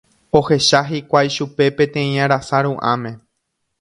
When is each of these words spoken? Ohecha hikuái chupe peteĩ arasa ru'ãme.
Ohecha 0.37 0.79
hikuái 0.91 1.29
chupe 1.35 1.67
peteĩ 1.81 2.17
arasa 2.25 2.63
ru'ãme. 2.69 3.13